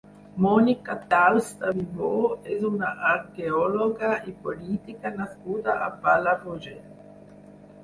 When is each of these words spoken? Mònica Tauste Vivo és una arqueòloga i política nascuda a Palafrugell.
Mònica 0.43 0.93
Tauste 1.11 1.73
Vivo 1.79 2.09
és 2.55 2.65
una 2.71 2.89
arqueòloga 3.11 4.11
i 4.33 4.35
política 4.49 5.15
nascuda 5.21 5.79
a 5.89 5.93
Palafrugell. 6.09 6.85